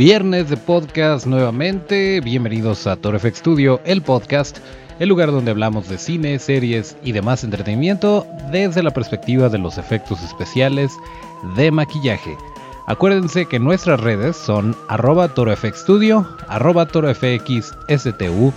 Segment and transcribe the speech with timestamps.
[0.00, 4.56] Viernes de podcast nuevamente, bienvenidos a TorFX Studio, el podcast,
[4.98, 9.76] el lugar donde hablamos de cine, series y demás entretenimiento desde la perspectiva de los
[9.76, 10.90] efectos especiales
[11.54, 12.34] de maquillaje.
[12.86, 18.54] Acuérdense que nuestras redes son arroba torofxstudio, arroba torofxstu,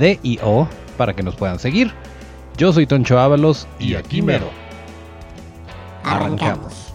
[0.00, 0.68] DIO,
[0.98, 1.92] para que nos puedan seguir.
[2.56, 4.50] Yo soy Toncho Ábalos y, aquí mero.
[6.02, 6.91] Arrancamos.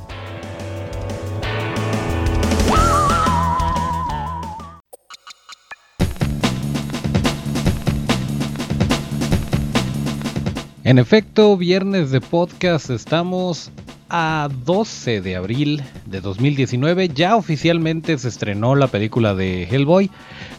[10.88, 13.72] En efecto, viernes de podcast estamos
[14.08, 20.10] a 12 de abril de 2019 ya oficialmente se estrenó la película de Hellboy.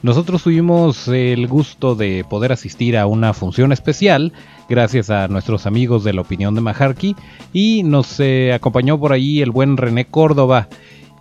[0.02, 4.34] Nosotros tuvimos el gusto de poder asistir a una función especial
[4.68, 7.16] gracias a nuestros amigos de la opinión de Majarki
[7.54, 10.68] y nos eh, acompañó por ahí el buen René Córdoba.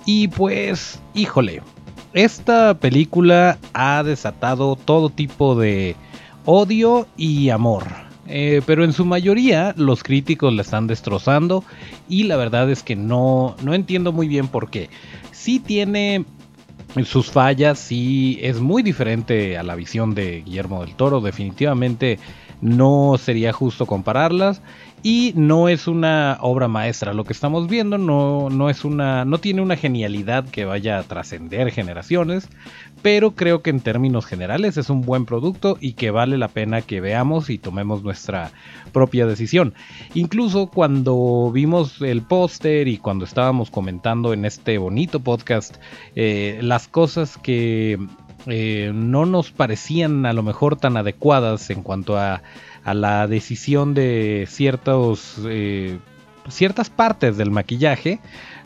[0.05, 1.62] Y pues, híjole,
[2.12, 5.96] esta película ha desatado todo tipo de
[6.44, 11.64] odio y amor eh, pero en su mayoría los críticos la están destrozando
[12.10, 14.90] y la verdad es que no, no entiendo muy bien por qué.
[15.32, 16.26] Sí tiene
[17.05, 22.20] sus fallas, sí es muy diferente a la visión de Guillermo del Toro, definitivamente
[22.60, 24.62] no sería justo compararlas
[25.04, 27.14] y no es una obra maestra.
[27.14, 31.04] Lo que estamos viendo no, no es una, no tiene una genialidad que vaya a
[31.04, 32.50] trascender generaciones,
[33.01, 36.81] pero creo que en términos generales es un buen producto y que vale la pena
[36.81, 38.51] que veamos y tomemos nuestra
[38.91, 39.73] propia decisión.
[40.13, 45.77] Incluso cuando vimos el póster y cuando estábamos comentando en este bonito podcast
[46.15, 47.99] eh, las cosas que
[48.45, 52.41] eh, no nos parecían a lo mejor tan adecuadas en cuanto a
[52.85, 55.99] la decisión de ciertos, eh,
[56.48, 58.20] ciertas partes del maquillaje,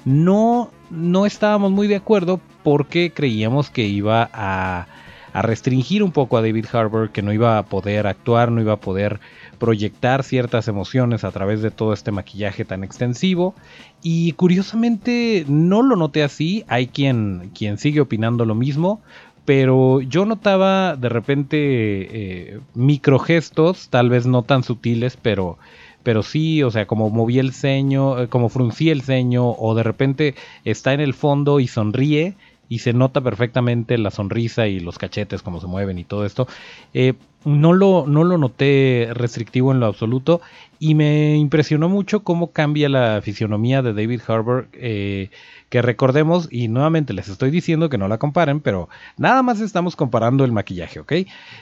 [0.05, 4.87] no, no estábamos muy de acuerdo porque creíamos que iba a,
[5.33, 8.81] restringir un poco a David Harbour, que no iba a poder actuar, no iba a
[8.81, 9.21] poder
[9.59, 13.55] proyectar ciertas emociones a través de todo este maquillaje tan extensivo.
[14.03, 19.01] Y curiosamente no lo noté así, hay quien, quien sigue opinando lo mismo
[19.45, 25.57] pero yo notaba de repente eh, microgestos, tal vez no tan sutiles, pero,
[26.03, 29.83] pero sí, o sea, como moví el ceño, eh, como fruncí el ceño, o de
[29.83, 32.35] repente está en el fondo y sonríe
[32.71, 36.47] y se nota perfectamente la sonrisa y los cachetes, como se mueven y todo esto.
[36.93, 40.39] Eh, no, lo, no lo noté restrictivo en lo absoluto
[40.79, 47.13] y me impresionó mucho cómo cambia la fisionomía de David Harbour que recordemos, y nuevamente
[47.13, 51.13] les estoy diciendo que no la comparen, pero nada más estamos comparando el maquillaje, ¿ok?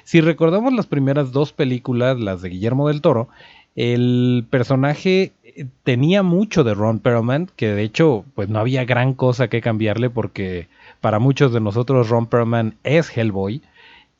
[0.03, 3.29] Si recordamos las primeras dos películas, las de Guillermo del Toro,
[3.75, 9.13] el personaje eh, tenía mucho de Ron Perlman, que de hecho pues no había gran
[9.13, 10.67] cosa que cambiarle porque
[11.01, 13.61] para muchos de nosotros Ron Perlman es Hellboy.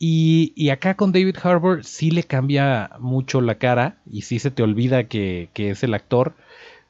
[0.01, 4.49] Y, y, acá con David Harbour sí le cambia mucho la cara y sí se
[4.49, 6.35] te olvida que, que es el actor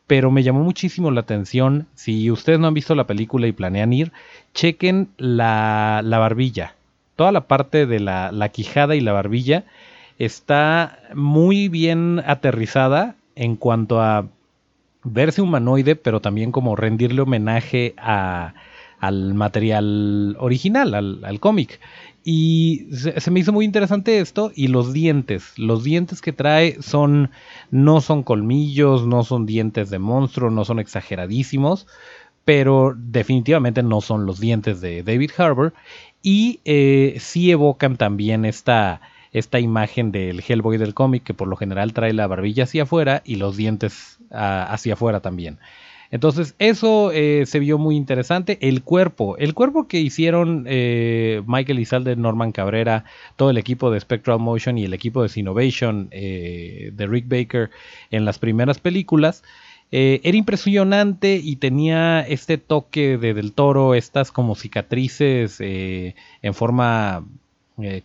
[0.10, 1.86] pero me llamó muchísimo la atención.
[1.94, 4.12] Si ustedes no han visto la película y planean ir,
[4.56, 6.74] chequen la, barbilla.
[7.16, 9.66] Toda la parte de la, la, quijada y la barbilla
[10.18, 14.26] está muy bien aterrizada en cuanto a
[15.04, 18.56] verse humanoide, pero también como rendirle homenaje a,
[19.00, 21.80] al material original, al, al cómic.
[22.24, 27.32] Y se, me hizo muy interesante esto y los dientes, los dientes que trae son
[27.72, 31.88] no son colmillos, no son dientes de monstruo, no son exageradísimos,
[32.44, 35.74] pero definitivamente no son los dientes de David Harbour
[36.22, 41.56] y eh, sí evocan también esta esta imagen del Hellboy del cómic que por lo
[41.56, 45.60] general trae la barbilla hacia afuera y los dientes ah, hacia afuera también.
[46.12, 48.58] Entonces, eso eh, se vio muy interesante.
[48.62, 53.06] El cuerpo, el cuerpo que hicieron eh, Michael Izalde, Norman Cabrera,
[53.36, 57.70] todo el equipo de Spectral Motion y el equipo de Sinovation eh, de Rick Baker
[58.10, 59.44] en las primeras películas.
[59.92, 67.26] era impresionante y tenía este toque de del toro, estas como cicatrices en forma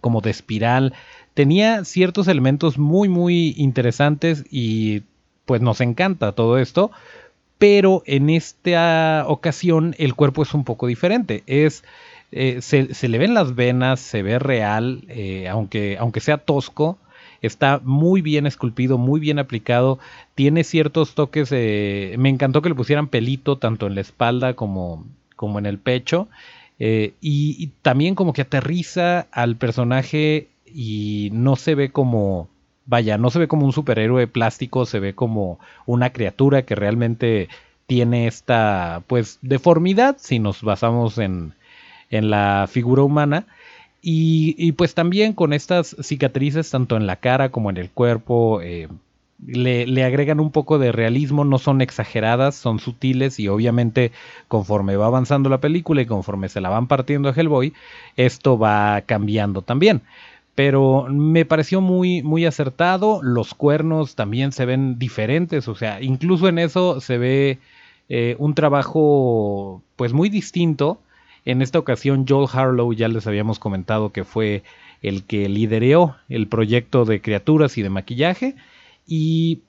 [0.00, 0.92] como de espiral.
[1.34, 5.02] Tenía ciertos elementos muy muy interesantes y
[5.46, 6.90] pues nos encanta todo esto
[7.58, 11.42] pero en esta ocasión el cuerpo es un poco diferente.
[11.46, 11.84] Es,
[12.32, 16.98] eh, se, le ven las venas, se ve real, eh, aunque, aunque sea tosco.
[17.42, 19.98] Está muy bien esculpido, muy bien aplicado.
[20.34, 21.52] Tiene ciertos toques.
[21.52, 25.04] me encantó que le pusieran pelito tanto en la espalda como,
[25.36, 26.28] como en el pecho.
[26.78, 32.48] Eh, y, también como que aterriza al personaje y no se ve como
[32.86, 37.48] vaya, no se ve como un superhéroe plástico, se ve como una criatura que realmente
[37.86, 41.54] tiene esta, pues, deformidad, si nos basamos en,
[42.10, 43.46] en la figura humana.
[44.06, 48.86] Y, pues también con estas cicatrices, tanto en la cara como en el cuerpo, eh,
[49.46, 54.12] le, agregan un poco de realismo, no son exageradas, son sutiles y obviamente
[54.46, 57.72] conforme va avanzando la película y conforme se la van partiendo a Hellboy,
[58.16, 60.02] esto va cambiando también.
[60.54, 66.48] Pero me pareció muy, muy acertado, los cuernos también se ven diferentes, o sea, incluso
[66.48, 67.58] en eso se ve
[68.08, 71.00] eh, un trabajo pues muy distinto.
[71.44, 74.62] En esta ocasión Joel Harlow ya les habíamos comentado que fue
[75.02, 78.54] el que lideró el proyecto de criaturas y de maquillaje
[79.06, 79.60] y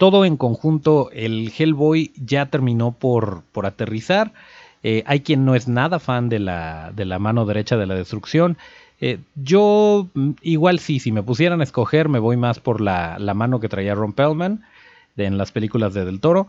[0.00, 4.32] todo en conjunto, el Hellboy ya terminó por, por aterrizar.
[4.82, 7.94] Eh, hay quien no es nada fan de la, de la mano derecha de la
[7.94, 8.56] destrucción.
[9.00, 13.18] Eh, yo mm, igual sí, si me pusieran a escoger, me voy más por la,
[13.34, 14.62] mano que traía Ron Pellman
[15.16, 16.48] en las películas de Del Toro,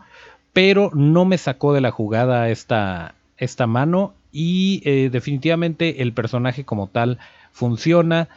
[0.54, 6.64] pero no me sacó de la jugada esta, esta mano y eh, definitivamente el personaje
[6.64, 7.20] como tal
[7.52, 8.30] funciona.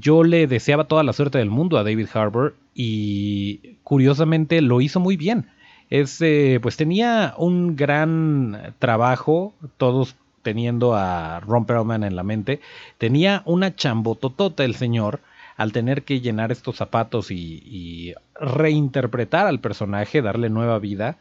[0.00, 5.00] yo le deseaba toda la suerte del mundo a David Harbour y curiosamente lo hizo
[5.00, 5.48] muy bien.
[5.90, 12.60] Es, eh, pues tenía un gran trabajo, todos teniendo a Ron Perlman en la mente,
[12.98, 15.20] tenía una chambototota el señor
[15.60, 21.18] al tener que llenar estos zapatos y, reinterpretar al personaje, darle nueva vida.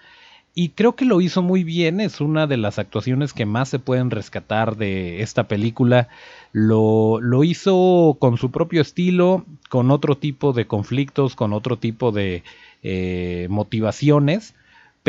[0.56, 3.80] Y creo que lo hizo muy bien, es una de las actuaciones que más se
[3.80, 6.08] pueden rescatar de esta película.
[6.54, 12.44] Lo, hizo con su propio estilo, con otro tipo de conflictos, con otro tipo de
[12.82, 14.56] eh, motivaciones,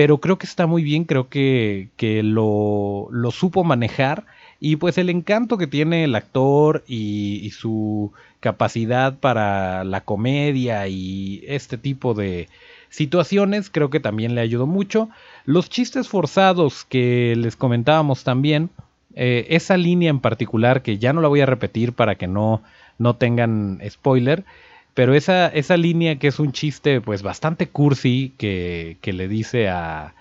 [0.01, 4.25] pero creo que está muy bien, creo que, que lo, lo, supo manejar
[4.59, 8.11] y pues el encanto que tiene el actor y, su
[8.41, 12.49] capacidad para la comedia y este tipo de
[12.89, 15.11] situaciones creo que también le ayudó mucho.
[15.45, 18.71] Los chistes forzados que les comentábamos también,
[19.15, 22.63] eh, esa línea en particular, que ya no la voy a repetir para que no,
[22.97, 24.45] no tengan spoiler,
[24.95, 29.69] pero esa, esa línea que es un chiste pues bastante cursi que, que le dice
[29.69, 30.15] a,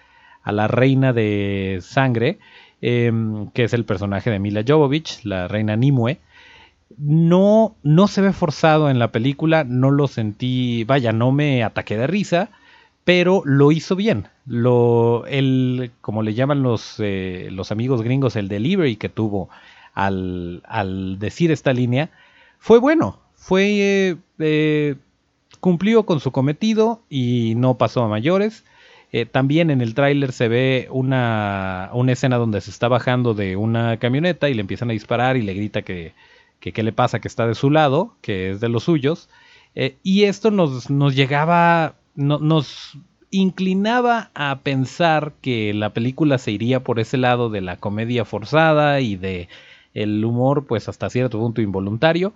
[0.44, 2.39] a, la reina de sangre,
[2.81, 6.19] em, que es el personaje de Mila Jovovich, la reina Nimue,
[6.98, 11.98] no, no se ve forzado en la película, no lo sentí, vaya, no me ataqué
[11.98, 12.50] de risa,
[13.04, 14.27] pero lo hizo bien.
[14.45, 19.50] Lo, el, como le llaman los, eh, los amigos gringos, el delivery que tuvo
[19.94, 22.10] al, al decir esta línea
[22.60, 23.19] fue bueno.
[23.39, 24.95] Fue eh, eh,
[25.59, 28.63] cumplió con su cometido y no pasó a mayores.
[29.31, 34.50] también en el tráiler se ve una, escena donde se está bajando de una camioneta
[34.50, 36.13] y le empiezan a disparar y le grita que,
[36.59, 39.30] que qué le pasa, que está de su lado, que es de los suyos.
[40.03, 42.97] y esto nos, nos llegaba nos
[43.31, 49.00] inclinaba a pensar que la película se iría por ese lado de la comedia forzada
[49.01, 49.47] y de
[49.94, 52.33] el humor pues hasta cierto punto involuntario.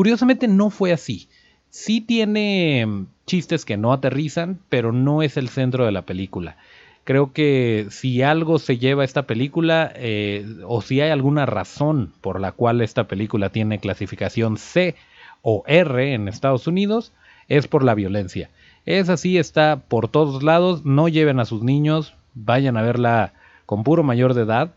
[0.00, 1.28] Curiosamente no fue así.
[1.68, 6.56] Sí tiene chistes que no aterrizan, pero no es el centro de la película.
[7.04, 12.14] Creo que si algo se lleva a esta película, eh, o si hay alguna razón
[12.22, 14.94] por la cual esta película tiene clasificación C
[15.42, 17.12] o R en Estados Unidos,
[17.48, 18.48] es por la violencia.
[18.86, 20.86] Es así, está por todos lados.
[20.86, 23.34] No lleven a sus niños, vayan a verla
[23.66, 24.72] con puro mayor de edad.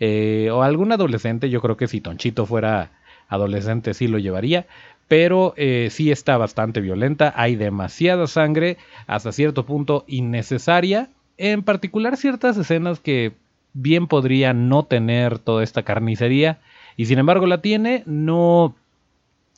[0.00, 2.90] Eh, o algún adolescente, yo creo que si Tonchito fuera
[3.28, 4.66] adolescente sí lo llevaría.
[5.08, 11.10] Pero eh, sí está bastante violenta, hay demasiada sangre, hasta cierto punto innecesaria.
[11.36, 13.32] En particular ciertas escenas que
[13.74, 16.58] bien podrían no tener toda esta carnicería.
[16.96, 18.74] Y sin embargo la tiene, no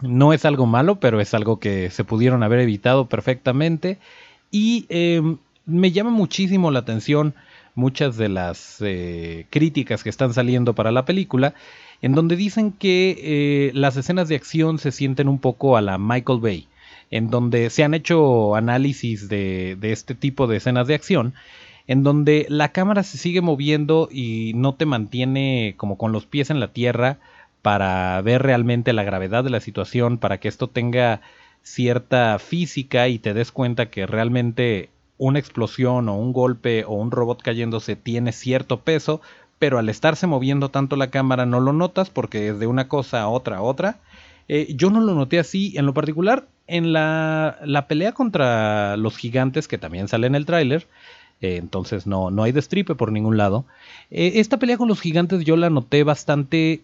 [0.03, 3.99] no es algo malo, pero es algo que se pudieron haber evitado perfectamente.
[4.51, 7.35] Y em, me llama muchísimo la atención
[7.75, 11.55] muchas de las eh, críticas que están saliendo para la película,
[12.07, 15.99] en donde dicen que eh, las escenas de acción se sienten un poco a la
[15.99, 16.69] Michael Bay,
[17.11, 21.35] en donde se han hecho análisis de, de este tipo de escenas de acción,
[21.89, 26.51] en donde la cámara se sigue moviendo y no te mantiene como con los pies
[26.51, 27.19] en la tierra,
[27.61, 31.23] para ver realmente la gravedad de la situación, para que esto tenga
[31.65, 37.11] cierta física y te des cuenta que realmente una explosión o un golpe o un
[37.11, 39.23] robot cayéndose tiene cierto peso,
[39.59, 43.23] pero al estarse moviendo tanto la cámara no lo notas porque es de una cosa
[43.23, 43.99] a otra a otra.
[44.49, 49.17] Eh, yo no lo noté así, en lo particular en la, la pelea contra los
[49.17, 50.87] gigantes que también sale en el tráiler,
[51.41, 53.65] eh, entonces no, no hay destripe por ningún lado.
[54.11, 56.83] Eh, esta pelea con los gigantes yo la noté bastante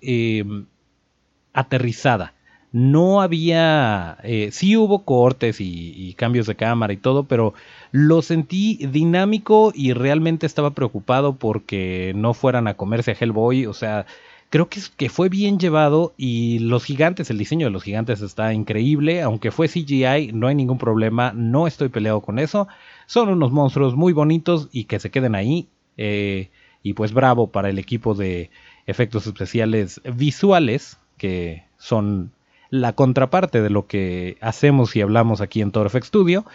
[1.53, 2.35] aterrizada.
[2.73, 7.53] No había, eh, sí hubo cortes y, cambios de cámara y todo, pero
[7.91, 13.67] lo sentí dinámico y realmente estaba preocupado porque no fueran a comerse a Hellboy.
[13.67, 14.07] O sea,
[14.49, 18.55] creo que, que fue bien llevado y los gigantes, el diseño de los gigantes está
[18.55, 22.69] increíble, aunque fue CGI, no hay ningún problema, no estoy peleado con eso,
[23.07, 26.49] son unos monstruos muy bonitos y que se queden ahí, eh,
[26.83, 28.51] y pues bravo para el equipo de
[28.87, 32.33] efectos especiales visuales, que son
[32.73, 36.47] la contraparte de lo que hacemos y hablamos aquí en Toro Studio,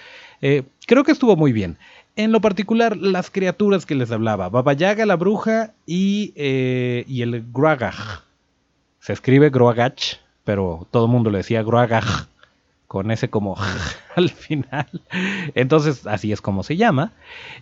[0.41, 1.77] eh, creo que estuvo muy bien.
[2.15, 7.21] En lo particular, las criaturas que les hablaba, Baba Yaga, la bruja y, eh, y
[7.21, 8.23] el Gruagach.
[8.99, 12.27] Se escribe Gruagach, pero todo el mundo le decía Gruagach
[12.87, 13.55] con ese como
[14.15, 14.87] al final.
[15.53, 17.11] Entonces, así es como se llama.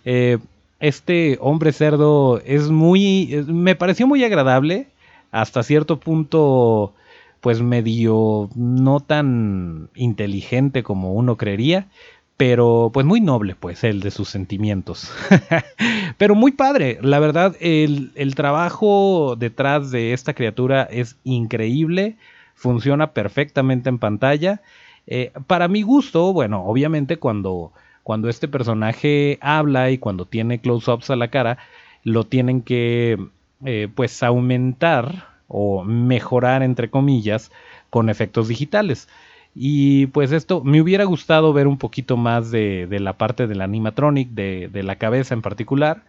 [0.06, 0.38] Eh,
[0.80, 3.44] este hombre cerdo es muy.
[3.46, 4.88] Me pareció muy agradable.
[5.30, 6.94] Hasta cierto punto,
[7.40, 11.88] pues medio no tan inteligente como uno creería
[12.36, 15.10] pero pues muy noble, pues, el de sus sentimientos.
[16.18, 22.16] pero muy padre, la verdad, el, trabajo detrás de esta criatura es increíble,
[22.54, 24.60] funciona perfectamente en pantalla.
[25.06, 31.10] Eh, para mi gusto, bueno, obviamente cuando, cuando este personaje habla y cuando tiene close-ups
[31.10, 31.58] a la cara,
[32.02, 33.18] lo tienen que,
[33.64, 37.50] eh, pues, aumentar o mejorar, entre comillas,
[37.90, 39.08] con efectos digitales.
[39.54, 44.28] Y pues esto, me hubiera gustado ver un poquito más de, la parte del animatronic,
[44.30, 46.02] de, la cabeza en particular,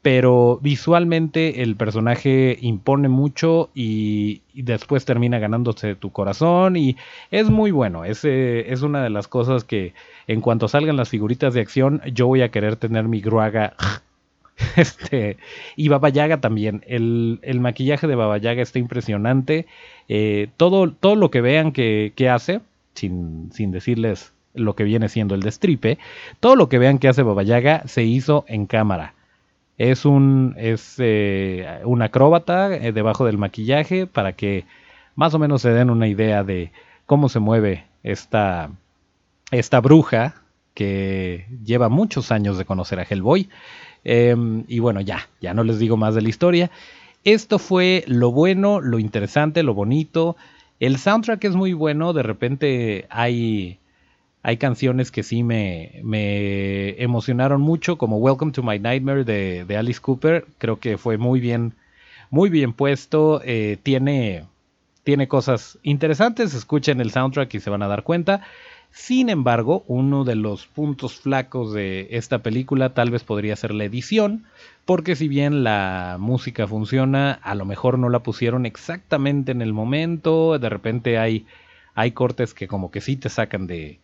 [0.00, 6.96] pero visualmente el personaje impone mucho y, después termina ganándose tu corazón y
[7.30, 9.92] es muy bueno, es, eh, es una de las cosas que
[10.26, 13.74] en cuanto salgan las figuritas de acción yo voy a querer tener mi Gruaga
[14.76, 15.36] este,
[15.76, 16.82] y Baba Yaga también.
[16.86, 19.66] El, maquillaje de Baba Yaga está impresionante.
[20.08, 22.60] Eh, todo, todo lo que vean que, hace,
[22.94, 25.98] sin, decirles lo que viene siendo el destripe,
[26.38, 29.14] todo lo que vean que hace Babayaga se hizo en cámara.
[29.78, 34.64] Es un, es, eh, un acróbata eh, debajo del maquillaje para que
[35.16, 36.70] más o menos se den una idea de
[37.06, 38.70] cómo se mueve esta,
[39.50, 40.44] esta bruja
[40.74, 43.48] que lleva muchos años de conocer a Hellboy.
[44.04, 46.70] Em, y bueno, ya, ya no les digo más de la historia.
[47.24, 50.36] Esto fue lo bueno, lo interesante, lo bonito,
[50.80, 53.78] el soundtrack es muy bueno, de repente hay,
[54.42, 60.00] hay canciones que sí me, me emocionaron mucho, como Welcome to My Nightmare de, Alice
[60.00, 61.74] Cooper, creo que fue muy bien,
[62.28, 64.44] muy bien puesto, eh, tiene,
[65.04, 68.42] tiene cosas interesantes, escuchen el soundtrack y se van a dar cuenta.
[68.96, 73.82] Sin embargo, uno de los puntos flacos de esta película tal vez podría ser la
[73.82, 74.44] edición,
[74.84, 79.72] porque si bien la música funciona, a lo mejor no la pusieron exactamente en el
[79.72, 81.44] momento, de repente hay,
[81.96, 83.98] hay cortes que como que sí te sacan de,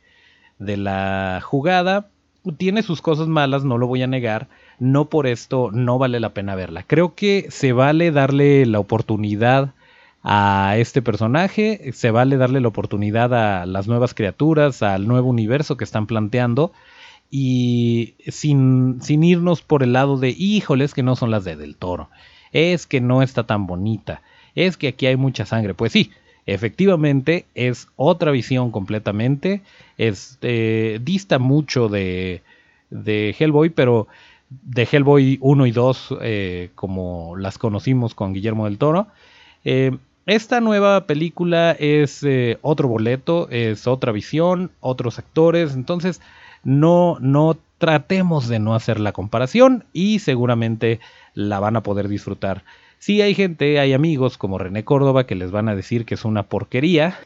[0.58, 2.08] de la jugada.
[2.56, 4.48] Tiene sus cosas malas, no lo voy a negar,
[4.80, 6.82] no por esto no vale la pena verla.
[6.82, 9.72] Creo que se vale darle la oportunidad
[10.22, 15.76] a este personaje, se vale darle la oportunidad a las nuevas criaturas, al nuevo universo
[15.76, 16.72] que están planteando
[17.30, 21.76] y sin, sin irnos por el lado de híjoles que no son las de del
[21.76, 22.10] toro,
[22.52, 24.22] es que no está tan bonita,
[24.54, 26.10] es que aquí hay mucha sangre, pues sí,
[26.44, 29.62] efectivamente es otra visión completamente,
[29.96, 32.42] es, eh, dista mucho de,
[32.90, 34.08] de Hellboy, pero
[34.50, 39.06] de Hellboy 1 y 2 eh, como las conocimos con Guillermo del Toro.
[39.64, 39.96] Eh,
[40.26, 46.20] esta nueva película es eh, otro boleto, es otra visión, otros actores, entonces
[46.62, 51.00] no, no tratemos de no hacer la comparación y seguramente
[51.34, 52.64] la van a poder disfrutar.
[52.98, 56.24] Si hay gente, hay amigos como René Córdoba que les van a decir que es
[56.26, 57.18] una porquería,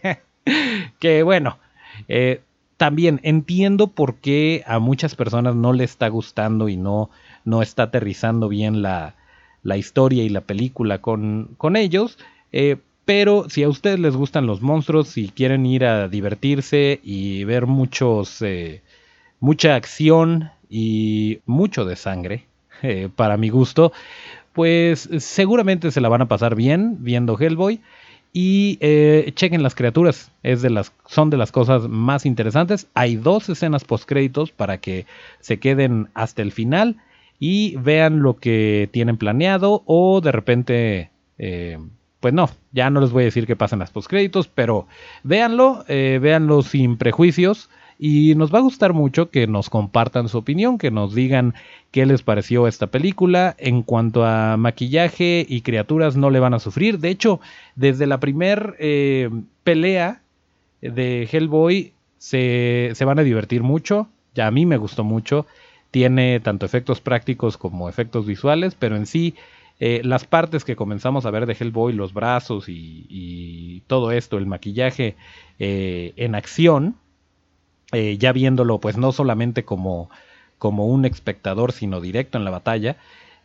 [1.01, 1.59] que bueno,
[2.07, 2.41] eh,
[2.77, 7.11] también entiendo por qué a muchas personas no le está gustando y no,
[7.45, 9.17] no está aterrizando bien la,
[9.65, 12.19] la historia y la película con, con ellos.
[12.57, 17.43] Eh, pero si a ustedes les gustan los monstruos y quieren ir a divertirse y
[17.43, 18.81] ver muchos, eh,
[19.41, 22.47] mucha acción y mucho de sangre,
[22.83, 23.93] eh, para mi gusto,
[24.53, 27.81] pues seguramente se la van a pasar bien viendo Hellboy.
[28.37, 28.79] Y
[29.35, 32.89] chequen las criaturas, es de las, son de las cosas más interesantes.
[32.95, 35.07] Hay dos escenas post créditos para que
[35.39, 36.97] se queden hasta el final
[37.39, 41.11] y vean lo que tienen planeado o de repente
[42.25, 44.87] pues no, ya no les voy a decir que pasen las postcréditos, pero
[45.25, 47.69] véanlo, eh, véanlo sin prejuicios.
[47.99, 51.53] Y nos va a gustar mucho que nos compartan su opinión, que nos digan
[51.91, 53.55] qué les pareció esta película.
[53.59, 56.99] En cuanto a maquillaje y criaturas, no le van a sufrir.
[56.99, 57.41] De hecho,
[57.77, 59.29] desde la primer eh,
[59.63, 60.23] pelea
[60.81, 64.09] de Hellboy se, se, van a divertir mucho.
[64.35, 65.45] Ya a mí me gustó mucho.
[65.91, 69.35] Tiene tanto efectos prácticos como efectos visuales, pero en sí
[69.81, 74.47] eh, las partes que comenzamos a ver de Hellboy, los brazos y, todo esto, el
[74.47, 75.17] maquillaje
[75.59, 76.97] eh, en acción,
[77.93, 80.11] eh, ya viéndolo pues no solamente como,
[80.59, 82.97] como un espectador, sino directo en la batalla,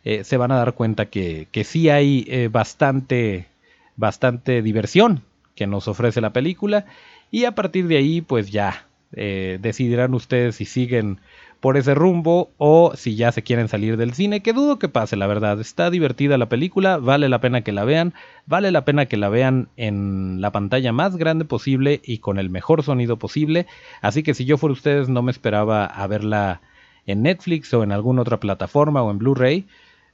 [0.02, 3.48] se van a dar cuenta que, que sí hay bastante,
[3.96, 5.22] bastante diversión
[5.54, 6.86] que nos ofrece la película.
[7.30, 11.20] Y a partir de ahí pues ya decidirán ustedes si siguen
[11.60, 15.16] por ese rumbo o si ya se quieren salir del cine, que dudo que pase,
[15.16, 15.60] la verdad.
[15.60, 18.14] Está divertida la película, vale la pena que la vean,
[18.46, 22.50] vale la pena que la vean en la pantalla más grande posible y con el
[22.50, 23.66] mejor sonido posible.
[24.00, 26.62] Así que si yo fuera ustedes no me esperaba a verla
[27.06, 29.66] en Netflix o en alguna otra plataforma o en Blu-ray.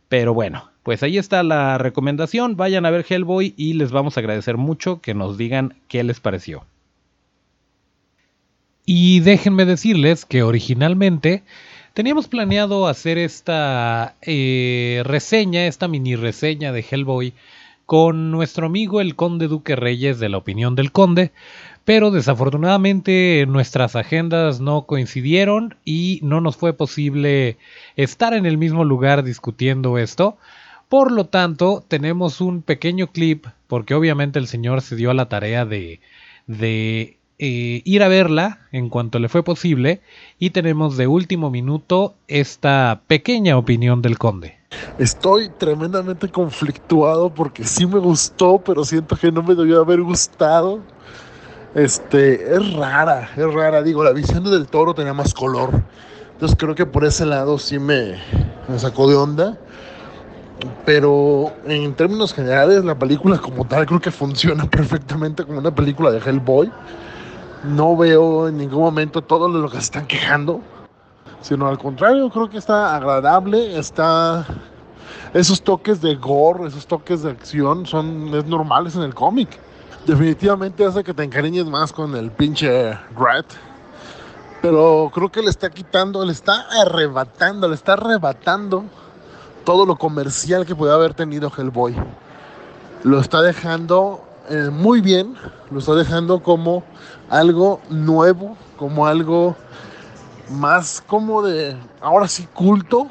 [0.09, 2.57] Pero bueno, pues ahí está la recomendación.
[2.57, 6.21] Vayan a ver Hellboy y les vamos a agradecer mucho que nos digan qué les
[6.21, 6.65] pareció.
[8.87, 11.43] Y déjenme decirles que originalmente
[11.93, 17.35] teníamos planeado hacer esta eh, reseña, esta mini reseña de Hellboy
[17.85, 21.33] con nuestro amigo el conde Duque Reyes de la opinión del conde,
[21.85, 27.57] pero desafortunadamente nuestras agendas no coincidieron y no nos fue posible
[27.97, 30.37] estar en el mismo lugar discutiendo esto.
[30.89, 35.29] Por lo tanto, tenemos un pequeño clip, porque obviamente el señor se dio a la
[35.29, 35.99] tarea de,
[36.47, 40.01] de eh, ir a verla en cuanto le fue posible
[40.39, 44.57] y tenemos de último minuto esta pequeña opinión del conde.
[44.99, 50.81] Estoy tremendamente conflictuado porque sí me gustó, pero siento que no me debió haber gustado.
[51.75, 53.83] Este, es rara, es rara.
[53.83, 55.83] Digo, la visión del toro tenía más color.
[56.33, 58.19] Entonces creo que por ese lado sí me,
[58.69, 59.59] me sacó de onda.
[60.87, 66.11] Pero en términos generales, la película como tal creo que funciona perfectamente como una película
[66.11, 66.73] de Hellboy
[67.67, 70.61] no veo en ningún momento todo lo que se están quejando,
[71.41, 74.47] sino al contrario, creo que está agradable, está
[75.35, 79.59] esos toques de gore, esos toques de acción son es normales en el cómic.
[80.07, 83.47] Definitivamente hace que te encariñes más con el pinche Rat.
[84.63, 88.85] Pero creo que le está quitando, le está arrebatando, le está arrebatando
[89.65, 91.95] todo lo comercial que puede haber tenido Hellboy.
[93.03, 95.35] Lo está dejando eh, muy bien,
[95.71, 96.85] lo está dejando como
[97.29, 99.57] algo nuevo, como algo
[100.51, 103.09] más como de, ahora sí, culto.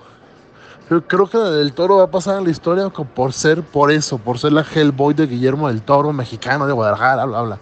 [0.90, 4.18] Yo creo que del Toro va a pasar a la historia por ser por eso,
[4.18, 7.60] por ser la Hellboy de Guillermo del Toro, mexicano de Guadalajara, bla, bla.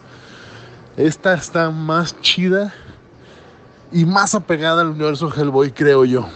[0.97, 2.73] Esta está más chida
[3.91, 6.27] y más apegada al universo Hellboy, creo yo.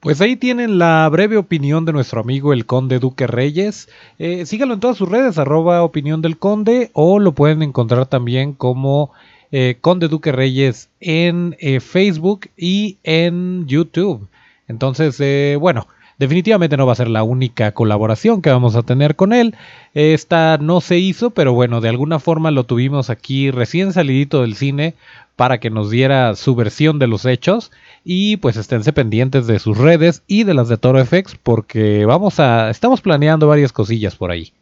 [0.00, 3.90] Pues ahí tienen la breve opinión de nuestro amigo el conde Duque Reyes.
[4.18, 8.54] Eh, síganlo en todas sus redes, arroba opinión del conde, o lo pueden encontrar también
[8.54, 9.12] como
[9.52, 14.26] eh, Conde Duque Reyes en eh, Facebook y en YouTube.
[14.68, 15.18] Entonces,
[15.58, 15.86] bueno,
[16.20, 19.56] definitivamente no va a ser la única colaboración que vamos a tener con él.
[19.94, 24.54] Esta no se hizo, pero bueno, de alguna forma lo tuvimos aquí recién salidito del
[24.54, 24.94] cine
[25.34, 27.72] para que nos diera su versión de los hechos
[28.04, 32.38] y pues esténse pendientes de sus redes y de las de Toro FX porque vamos
[32.38, 34.52] a estamos planeando varias cosillas por ahí.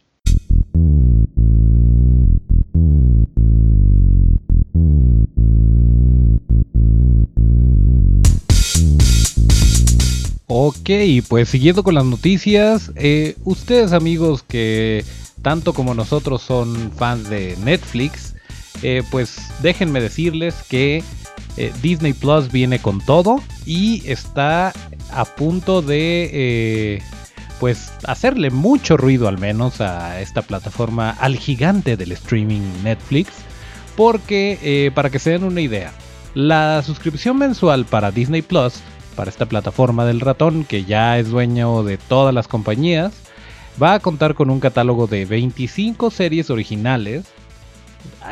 [10.51, 10.89] Ok,
[11.29, 15.05] pues siguiendo con las noticias, eh, ustedes amigos que
[15.43, 18.35] tanto como nosotros son fans de Netflix,
[18.83, 21.05] eh, pues déjenme decirles que
[21.59, 24.73] eh, Disney Plus viene con todo y está
[25.13, 27.03] a punto de
[27.61, 33.33] pues hacerle mucho ruido al menos a esta plataforma, al gigante del streaming Netflix,
[33.97, 35.93] porque para que se den una idea,
[36.33, 38.81] la suscripción mensual para Disney Plus,
[39.19, 43.13] para esta plataforma del ratón que ya es dueño de todas las compañías,
[43.83, 47.27] va a contar con un catálogo de 25 series originales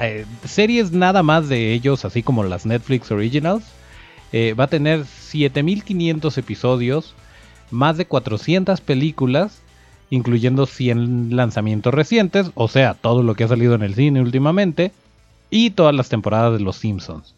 [0.00, 3.64] eh, series nada más de ellos, así como las Netflix Originals.
[4.32, 7.14] Eh, va a tener 7500 episodios,
[7.72, 9.62] más de 400 películas,
[10.10, 14.92] incluyendo 100 lanzamientos recientes, o sea, todo lo que ha salido en el cine últimamente,
[15.50, 17.34] y todas las temporadas de Los Simpsons.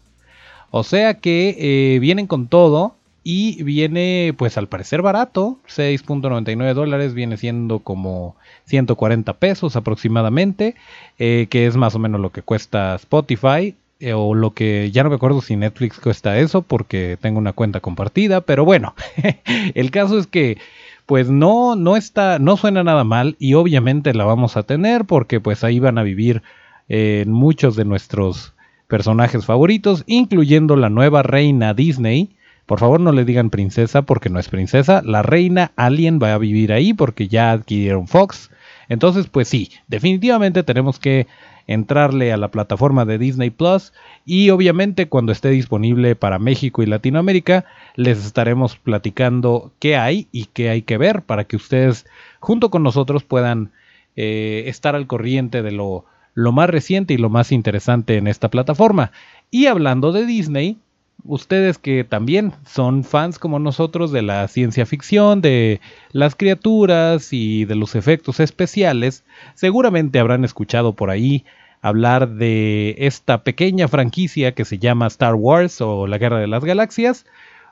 [0.69, 1.55] O sea que
[1.95, 8.35] eh, vienen con todo y viene pues al parecer barato, 6.99 dólares, viene siendo como
[8.65, 10.75] 140 pesos aproximadamente,
[11.17, 13.75] eh, que es más o menos lo que cuesta Spotify.
[14.01, 17.51] Eh, o lo que ya no me acuerdo si Netflix cuesta eso porque tengo una
[17.51, 18.95] cuenta compartida, pero bueno,
[19.75, 20.57] el caso es que
[21.05, 25.41] pues no, no está, no suena nada mal y obviamente la vamos a tener porque
[25.41, 26.43] pues ahí van a vivir
[26.87, 28.53] eh, muchos de nuestros
[28.87, 32.29] personajes favoritos, incluyendo la nueva reina Disney,
[32.69, 35.01] Por favor no le digan princesa porque no es princesa.
[35.03, 38.51] La reina Alien va a vivir ahí porque ya adquirieron Fox.
[38.89, 41.25] Entonces, pues sí, definitivamente tenemos que
[41.65, 43.91] entrarle a la plataforma de Disney Plus
[44.23, 50.45] y obviamente cuando esté disponible para México y Latinoamérica les estaremos platicando qué hay y
[50.45, 52.05] qué hay que ver para que ustedes
[52.39, 53.71] junto con nosotros puedan
[54.15, 56.05] eh, estar al corriente de lo,
[56.35, 59.11] lo más reciente y lo más interesante en esta plataforma.
[59.49, 60.77] Y hablando de Disney,
[61.23, 67.65] ustedes que también son fans como nosotros de la ciencia ficción, de las criaturas y
[67.65, 69.23] de los efectos especiales,
[69.55, 71.45] seguramente habrán escuchado por ahí
[71.81, 76.63] hablar de esta pequeña franquicia que se llama Star Wars o la Guerra de las
[76.63, 77.25] Galaxias.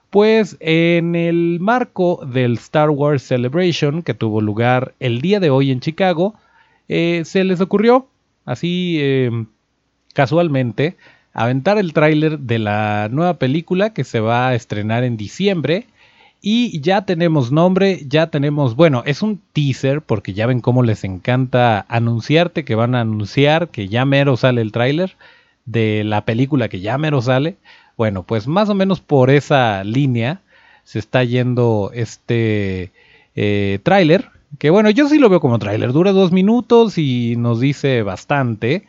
[0.10, 5.72] Pues en el marco del Star Wars Celebration que tuvo lugar el día de hoy
[5.72, 6.36] en Chicago,
[6.88, 8.08] eh, se les ocurrió,
[8.46, 9.46] así eh,
[10.14, 10.96] casualmente,
[11.38, 15.86] aventar el tráiler de la nueva película que se va a estrenar en diciembre.
[16.41, 21.04] Y ya tenemos nombre, ya tenemos, bueno, es un teaser porque ya ven cómo les
[21.04, 25.15] encanta anunciarte que van a anunciar que ya mero sale el tráiler
[25.65, 27.58] de la película que ya mero sale.
[27.97, 30.41] Bueno, pues más o menos por esa línea
[30.86, 32.91] se está yendo este
[33.36, 34.30] eh, tráiler.
[34.58, 35.91] Que bueno, yo sí lo veo como tráiler.
[35.91, 38.88] Dura dos minutos y nos dice bastante.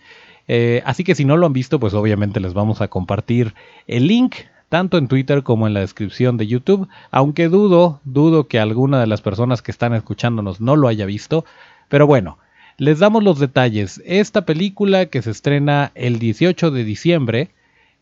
[0.49, 3.55] Eh, así que si no lo han visto, pues obviamente les vamos a compartir
[3.87, 4.35] el link
[4.69, 9.07] tanto en Twitter como en la descripción de YouTube, aunque dudo, dudo que alguna de
[9.07, 11.45] las personas que están escuchándonos no lo haya visto,
[11.89, 12.39] pero bueno,
[12.77, 14.03] les damos los detalles.
[14.05, 17.51] Esta película que se estrena el 18 de diciembre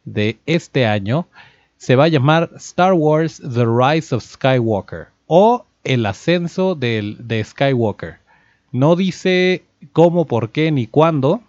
[0.04, 1.28] de este año
[1.76, 7.44] se va a llamar Star Wars The Rise of Skywalker o El ascenso de, de
[7.44, 8.18] Skywalker.
[8.72, 11.42] No dice cómo, por qué ni cuándo,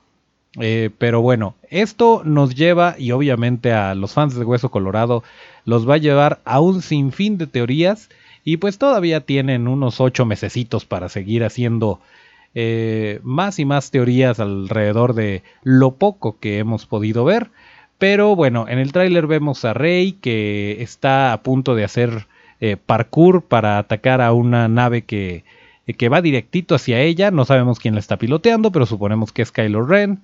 [0.60, 5.24] eh, pero bueno, esto nos lleva, y obviamente a los fans de Hueso Colorado,
[5.66, 8.10] los va a llevar a un sinfín de teorías.
[8.44, 12.00] Y pues todavía tienen unos ocho mesecitos para seguir haciendo
[12.56, 17.50] eh, más y más teorías alrededor de lo poco que hemos podido ver.
[17.98, 22.28] Pero bueno, en el tráiler vemos a Rey que está a punto de hacer
[22.62, 25.44] eh, parkour para atacar a una nave que,
[25.98, 27.32] que va directito hacia ella.
[27.32, 30.24] No sabemos quién la está piloteando, pero suponemos que es Kylo Ren.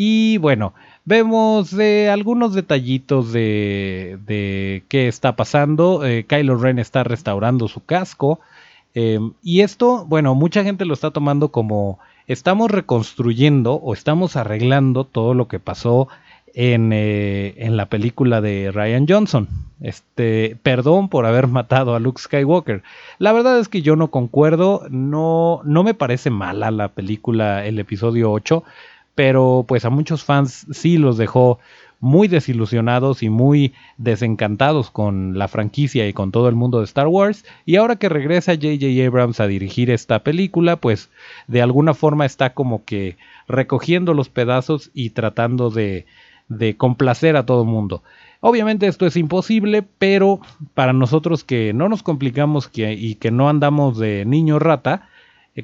[0.00, 0.74] Y bueno,
[1.06, 6.06] vemos eh, algunos detallitos de, de, qué está pasando.
[6.06, 8.38] Eh, Kylo Ren está restaurando su casco.
[8.94, 15.02] Em, y esto, bueno, mucha gente lo está tomando como estamos reconstruyendo o estamos arreglando
[15.02, 16.06] todo lo que pasó
[16.54, 19.48] en, eh, en, la película de Ryan Johnson.
[19.80, 22.84] Este, perdón por haber matado a Luke Skywalker.
[23.18, 27.80] La verdad es que yo no concuerdo, no, no me parece mala la película, el
[27.80, 28.62] episodio 8
[29.18, 31.58] pero pues a muchos fans sí los dejó
[31.98, 37.08] muy desilusionados y muy desencantados con la franquicia y con todo el mundo de Star
[37.08, 37.44] Wars.
[37.66, 41.10] Y ahora que regresa JJ Abrams a dirigir esta película, pues
[41.48, 43.16] de alguna forma está como que
[43.48, 46.06] recogiendo los pedazos y tratando de,
[46.48, 48.04] de complacer a todo el mundo.
[48.38, 50.38] Obviamente esto es imposible, pero
[50.74, 55.08] para nosotros que no nos complicamos y que no andamos de niño rata,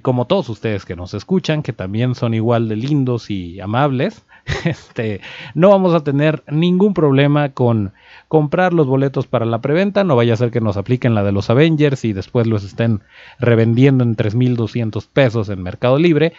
[0.03, 4.23] como todos ustedes que nos escuchan, que también son igual de lindos y amables,
[4.65, 5.21] este,
[5.55, 7.93] no vamos a tener ningún problema con
[8.29, 10.05] comprar los boletos para la preventa.
[10.05, 13.01] No vaya a ser que nos apliquen la de los Avengers y después los estén
[13.39, 16.33] revendiendo en 3.200 pesos en Mercado Libre.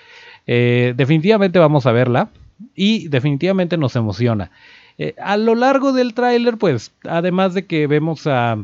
[0.47, 2.29] Eh, definitivamente vamos a verla
[2.75, 4.51] y definitivamente nos emociona.
[4.97, 8.57] Eh, a lo largo del tráiler, pues, además de que vemos a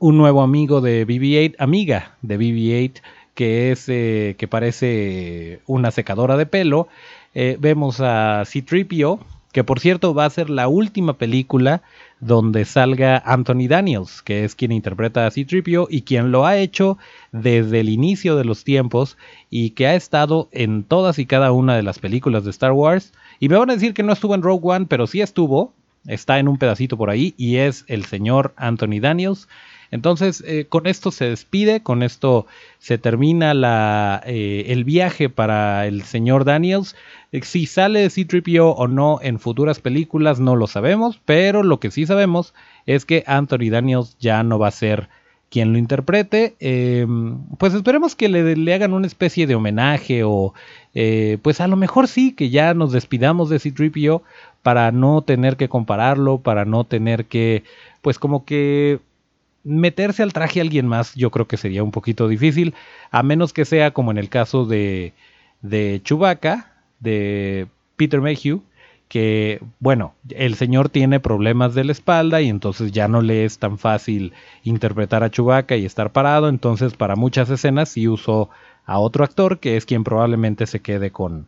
[0.00, 3.00] un nuevo amigo de BB-8, amiga de BB-8,
[3.38, 6.88] que es eh, que parece una secadora de pelo.
[7.36, 9.20] Eh, vemos a C-3PO,
[9.52, 11.82] que por cierto va a ser la última película
[12.18, 16.98] donde salga Anthony Daniels, que es quien interpreta a C-3PO y quien lo ha hecho
[17.30, 19.16] desde el inicio de los tiempos
[19.50, 23.12] y que ha estado en todas y cada una de las películas de Star Wars.
[23.38, 25.72] Y me van a decir que no estuvo en Rogue One, pero sí estuvo,
[26.08, 29.46] está en un pedacito por ahí y es el señor Anthony Daniels.
[29.90, 32.46] Entonces, eh, con esto se despide, con esto
[32.78, 36.94] se termina eh, el viaje para el señor Daniels.
[37.32, 41.90] Eh, si sale C-3PO o no en futuras películas no lo sabemos, pero lo que
[41.90, 42.54] sí sabemos
[42.86, 45.08] es que Anthony Daniels ya no va a ser
[45.50, 46.54] quien lo interprete.
[46.60, 50.52] Em, pues esperemos que le, le, hagan una especie de homenaje o
[51.42, 54.22] pues a lo mejor sí que ya nos despidamos de C-3PO
[54.62, 57.62] para no tener que compararlo, para no tener que
[58.02, 58.98] pues como que
[59.68, 62.74] meterse al traje a alguien más yo creo que sería un poquito difícil,
[63.10, 65.12] a menos que sea como en el caso de,
[65.60, 68.62] de Chewbacca, de Peter Mayhew,
[69.08, 73.58] que, bueno, el señor tiene problemas de la espalda y entonces ya no le es
[73.58, 74.32] tan fácil
[74.64, 78.48] interpretar a Chewbacca y estar parado, entonces para muchas escenas sí usó
[78.86, 81.46] a otro actor que es quien probablemente se quede con,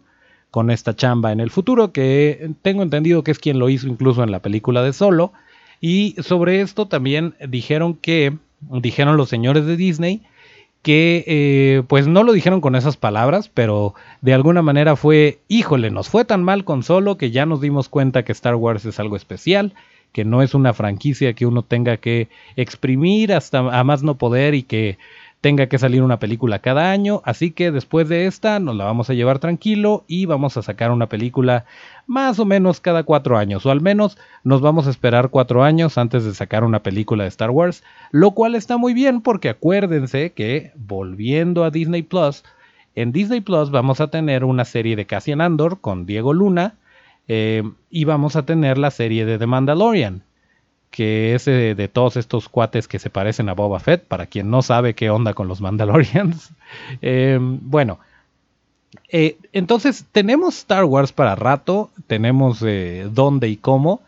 [0.51, 4.23] con esta chamba en el futuro, que tengo entendido que es quien lo hizo incluso
[4.23, 5.33] en la película de Solo.
[5.81, 10.23] Y sobre esto también dijeron que, dijeron los señores de Disney,
[10.83, 15.91] que eh, pues no lo dijeron con esas palabras, pero de alguna manera fue, híjole,
[15.91, 18.99] nos fue tan mal con Solo que ya nos dimos cuenta que Star Wars es
[18.99, 19.75] algo especial,
[20.13, 24.55] que no es una franquicia que uno tenga que exprimir hasta a más no poder
[24.55, 24.99] y que
[25.41, 29.09] tenga que salir una película cada año, así que después de esta nos la vamos
[29.09, 31.65] a llevar tranquilo y vamos a sacar una película
[32.07, 35.97] más o menos cada cuatro años, o al menos nos vamos a esperar cuatro años
[35.97, 40.33] antes de sacar una película de Star Wars, lo cual está muy bien porque acuérdense
[40.33, 42.45] que volviendo a Disney Plus,
[42.95, 46.75] en Disney Plus vamos a tener una serie de Cassian Andor con Diego Luna
[47.29, 50.23] eh, y vamos a tener la serie de The Mandalorian
[50.91, 54.63] que es de, todos estos cuates que se parecen a Boba Fett, para quien no
[54.63, 56.51] sabe qué onda con los Mandalorians.
[57.01, 57.99] Em, bueno,
[59.09, 64.03] eh, entonces tenemos Star Wars para rato, tenemos eh, dónde y cómo,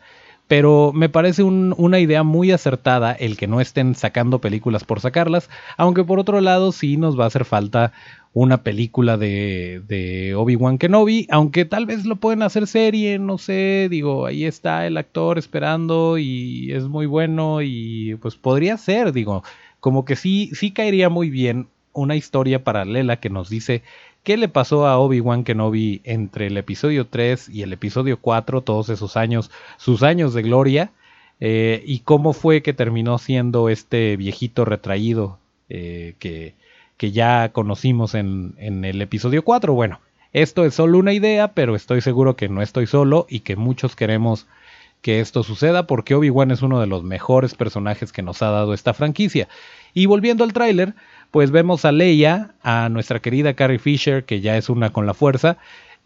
[0.47, 5.49] pero me parece una idea muy acertada el que no estén sacando películas por sacarlas,
[5.77, 7.92] aunque por otro lado sí nos va a hacer falta
[8.35, 13.88] una película de, de Obi-Wan Kenobi, aunque tal vez lo pueden hacer serie, no sé,
[13.90, 19.45] digo, ahí está el actor esperando y es muy bueno y pues podría ser, digo,
[19.81, 23.83] como que sí, sí caería muy bien una historia paralela que nos dice
[24.23, 28.88] qué le pasó a Obi-Wan Kenobi entre el episodio 3 y el episodio 4, todos
[28.88, 30.92] esos años, sus años de gloria,
[31.40, 36.55] eh, y cómo fue que terminó siendo este viejito retraído eh, que
[37.03, 39.75] que ya conocimos en, el episodio 4.
[39.75, 39.99] Bueno,
[40.33, 43.97] esto es solo una idea, pero estoy seguro que no estoy solo y que muchos
[43.97, 44.47] queremos
[45.01, 48.73] que esto suceda porque Obi-Wan es uno de los mejores personajes que nos ha dado
[48.73, 49.49] esta franquicia.
[49.95, 50.95] Y volviendo al tráiler,
[51.33, 55.15] pues vemos a Leia, a nuestra querida Carrie Fisher, que ya es una con la
[55.15, 55.57] fuerza,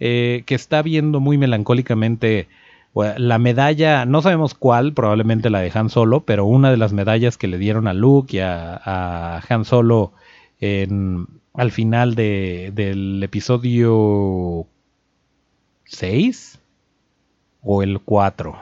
[0.00, 2.48] eh, que está viendo muy melancólicamente
[2.94, 7.36] la medalla, no sabemos cuál, probablemente la de Han Solo, pero una de las medallas
[7.36, 10.14] que le dieron a Luke y a, a Han Solo
[10.60, 14.66] en, al final de, del episodio
[15.84, 16.60] 6
[17.68, 18.56] o el 4.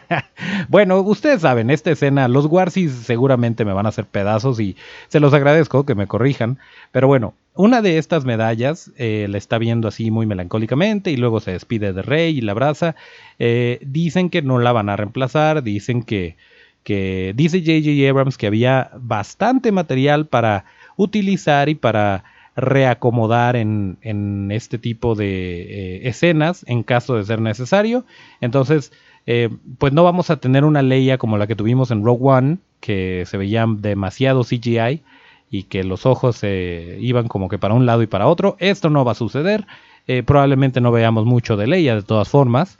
[0.68, 5.20] bueno, ustedes saben, esta escena, los Warsis seguramente me van a hacer pedazos y se
[5.20, 6.58] los agradezco que me corrijan.
[6.90, 11.38] Pero bueno, una de estas medallas eh, la está viendo así muy melancólicamente y luego
[11.38, 12.96] se despide de Rey y la abraza.
[13.38, 16.36] Eh, dicen que no la van a reemplazar, dicen que,
[16.82, 20.64] que dice JJ Abrams que había bastante material para
[20.96, 22.24] utilizar y para
[22.56, 28.04] reacomodar en, este tipo de eh, escenas en caso de ser necesario.
[28.40, 28.92] Entonces,
[29.26, 32.58] eh, pues no vamos a tener una Leia como la que tuvimos en Rogue One,
[32.80, 35.02] que se veían demasiado CGI
[35.50, 38.56] y que los ojos se iban como que para un lado y para otro.
[38.58, 39.66] Esto no va a suceder.
[40.06, 42.78] Eh, probablemente no veamos mucho de Leia de todas formas.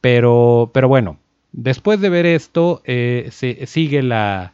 [0.00, 1.18] Pero, pero bueno,
[1.52, 4.52] después de ver esto, se, sigue la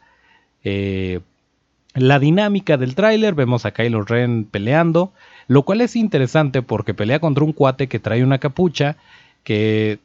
[1.94, 5.12] la dinámica del tráiler, vemos a Kylo Ren peleando,
[5.48, 8.96] lo cual es interesante porque pelea contra un cuate que trae una capucha
[9.42, 9.98] que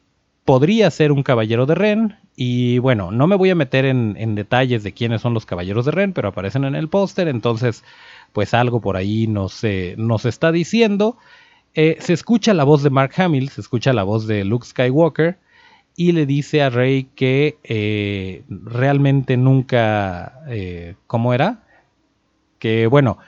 [0.44, 2.16] podría ser un caballero de Ren.
[2.34, 5.92] Y bueno, no me voy a meter en, detalles de quiénes son los caballeros de
[5.92, 7.84] Ren, pero aparecen en el póster, entonces
[8.32, 9.62] pues algo por ahí nos,
[9.96, 11.16] nos está diciendo.
[11.74, 15.38] Eh, se escucha la voz de Mark Hamill, se escucha la voz de Luke Skywalker
[15.94, 21.65] y le dice a Rey que eh, realmente nunca, eh, ¿cómo era?
[22.58, 23.18] Que bueno,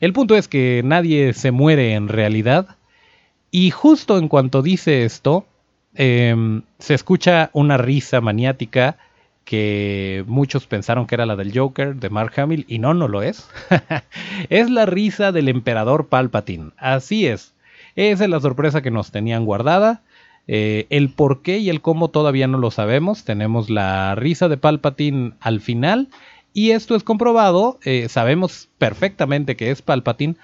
[0.00, 2.76] el punto es que nadie se muere en realidad.
[3.50, 5.46] Y justo en cuanto dice esto,
[5.94, 8.98] em, se escucha una risa maniática
[9.44, 13.22] que muchos pensaron que era la del Joker de Mark Hamill y no, no lo
[13.22, 13.48] es.
[14.50, 16.72] es la risa del emperador Palpatine.
[16.76, 17.54] Así es.
[17.94, 20.02] Esa es la sorpresa que nos tenían guardada.
[20.48, 23.24] Eh, el por qué y el cómo todavía no lo sabemos.
[23.24, 26.08] Tenemos la risa de Palpatine al final
[26.56, 30.36] y esto es comprobado, eh, sabemos perfectamente que es Palpatine,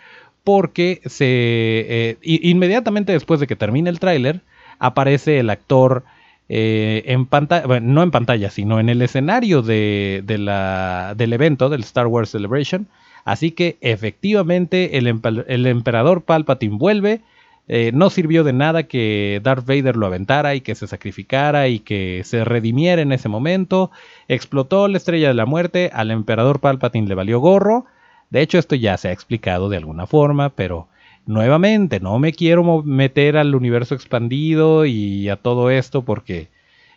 [0.45, 4.43] porque se eh, inmediatamente después de que termine el tráiler,
[4.79, 6.05] aparece el actor
[6.51, 11.81] eh, en pantalla, no en pantalla, sino en el escenario de, la, del evento, del
[11.81, 12.89] Star Wars Celebration.
[13.25, 17.23] Así que efectivamente el, el emperador Palpatine vuelve
[17.69, 21.79] eh, no sirvió de nada que Darth Vader lo aventara y que se sacrificara y
[21.79, 23.91] que se redimiera en ese momento.
[24.29, 27.87] Explotó la estrella de la muerte, al emperador Palpatine le valió gorro.
[28.31, 30.89] De hecho, esto ya se ha explicado de alguna forma, pero
[31.27, 36.49] nuevamente, no me quiero meter al universo expandido y a todo esto porque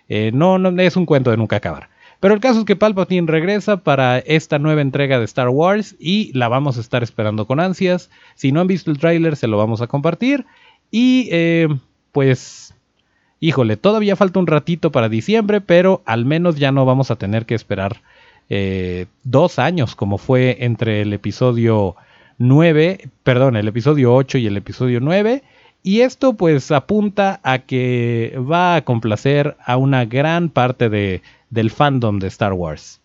[0.09, 1.89] eh, no, no es un cuento de nunca acabar.
[2.19, 6.31] Pero el caso es que Palpatine regresa para esta nueva entrega de Star Wars y
[6.33, 8.09] la vamos a estar esperando con ansias.
[8.35, 10.45] Si no han visto el tráiler, se lo vamos a compartir.
[10.91, 11.67] Y eh,
[12.11, 12.73] pues,
[13.39, 17.45] híjole, todavía falta un ratito para diciembre, pero al menos ya no vamos a tener
[17.45, 18.01] que esperar
[18.49, 21.95] eh, dos años como fue entre el episodio
[22.37, 25.43] 9, perdón, el episodio 8 y el episodio 9.
[25.83, 31.71] Y esto pues apunta a que va a complacer a una gran parte de, del
[31.71, 33.01] fandom de Star Wars.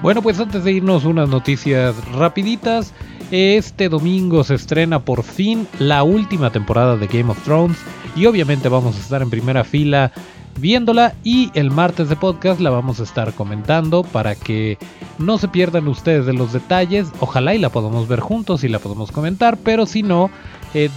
[0.00, 2.94] Bueno, pues antes de irnos unas noticias rapiditas.
[3.30, 7.76] Este domingo se estrena por fin la última temporada de Game of Thrones
[8.16, 10.12] y obviamente vamos a estar en primera fila
[10.58, 14.78] viéndola y el martes de podcast la vamos a estar comentando para que
[15.18, 17.08] no se pierdan ustedes de los detalles.
[17.20, 20.30] Ojalá y la podamos ver juntos y la podemos comentar, pero si no,
[20.74, 20.90] eh,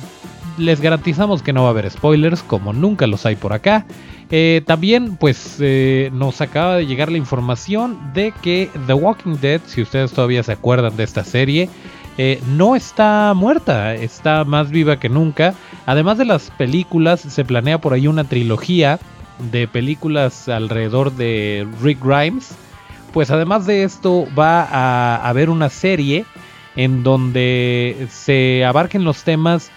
[0.58, 3.86] les garantizamos que no va a haber spoilers como nunca los hay por acá.
[4.30, 9.62] Eh, también pues eh, nos acaba de llegar la información de que The Walking Dead,
[9.65, 11.69] si ustedes todavía se acuerdan de esta serie,
[12.45, 15.56] no está muerta, está más viva que nunca.
[15.88, 19.00] Además de las películas, se planea por ahí una trilogía
[19.51, 22.56] de películas alrededor de Rick Grimes.
[23.13, 26.25] Pues además de esto va a haber una serie
[26.75, 29.71] en donde se abarquen los temas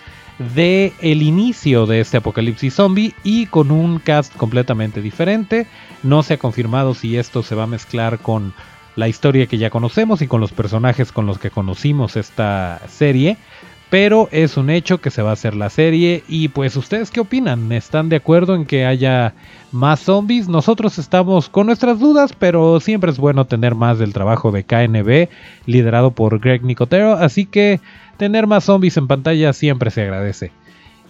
[0.54, 5.66] de el inicio de este apocalipsis zombie y con un cast completamente diferente.
[6.02, 8.54] No se ha confirmado si esto se va a mezclar con
[8.96, 13.36] la historia que ya conocemos y con los personajes con los que conocimos esta serie.
[13.90, 16.24] Pero es un hecho que se va a hacer la serie.
[16.28, 17.70] Y pues ustedes qué opinan?
[17.70, 19.34] ¿Están de acuerdo en que haya
[19.72, 20.48] más zombies?
[20.48, 25.28] Nosotros estamos con nuestras dudas, pero siempre es bueno tener más del trabajo de KNB,
[25.66, 27.12] liderado por Greg Nicotero.
[27.12, 27.80] Así que
[28.16, 30.50] tener más zombies en pantalla siempre se agradece.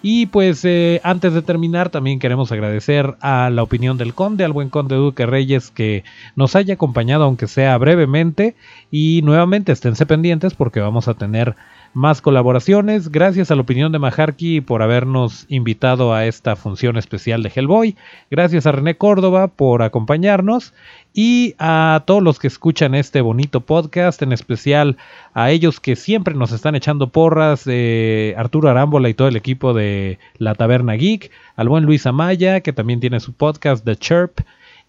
[0.06, 4.52] Y pues eh, antes de terminar también queremos agradecer a la opinión del conde, al
[4.52, 6.04] buen conde Duque Reyes que
[6.36, 8.54] nos haya acompañado aunque sea brevemente
[8.90, 11.56] y nuevamente esténse pendientes porque vamos a tener
[11.94, 13.10] más colaboraciones.
[13.10, 17.96] Gracias a la opinión de Maharki por habernos invitado a esta función especial de Hellboy.
[18.30, 20.74] Gracias a René Córdoba por acompañarnos
[21.14, 24.96] y a todos los que escuchan este bonito podcast, en especial
[25.32, 29.72] a ellos que siempre nos están echando porras, eh, Arturo Arámbola y todo el equipo
[29.72, 34.40] de La Taberna Geek, al buen Luis Amaya, que también tiene su podcast The Chirp,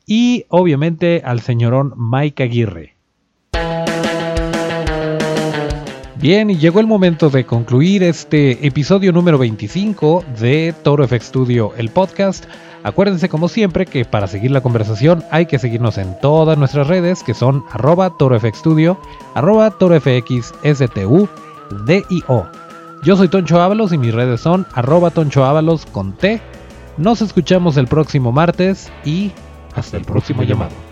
[0.08, 2.96] y obviamente al señorón Mike Aguirre.
[6.16, 11.74] Bien, y llegó el momento de concluir este episodio número 25 de Toro FX Studio,
[11.78, 12.46] el podcast.
[12.86, 17.24] Acuérdense como siempre que para seguir la conversación hay que seguirnos en todas nuestras redes
[17.24, 19.00] que son arroba torofxstudio,
[19.34, 21.28] arroba torofxstu.
[23.04, 25.44] Yo soy Toncho Ábalos y mis redes son arroba Toncho
[25.92, 26.40] con T.
[26.98, 29.32] Nos escuchamos el próximo martes y
[29.76, 30.85] hasta el próximo llamado.